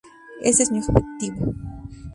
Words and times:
Ese 0.41 0.63
es 0.63 0.71
mi 0.71 0.79
objetivo". 0.79 1.53